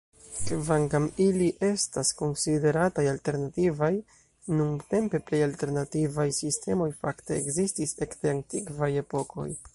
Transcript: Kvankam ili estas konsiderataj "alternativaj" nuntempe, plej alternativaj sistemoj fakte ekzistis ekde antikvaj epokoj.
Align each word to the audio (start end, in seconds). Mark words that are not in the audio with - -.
Kvankam 0.43 1.03
ili 1.25 1.49
estas 1.67 2.11
konsiderataj 2.21 3.05
"alternativaj" 3.11 3.91
nuntempe, 4.61 5.21
plej 5.29 5.43
alternativaj 5.49 6.27
sistemoj 6.41 6.91
fakte 7.05 7.41
ekzistis 7.45 7.97
ekde 8.09 8.35
antikvaj 8.39 8.93
epokoj. 9.07 9.49